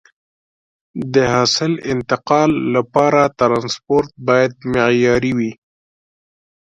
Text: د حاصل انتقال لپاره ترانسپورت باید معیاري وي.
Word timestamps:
د 1.13 1.15
حاصل 1.33 1.71
انتقال 1.93 2.51
لپاره 2.75 3.21
ترانسپورت 3.39 4.09
باید 4.27 4.51
معیاري 4.73 5.31
وي. 5.37 5.51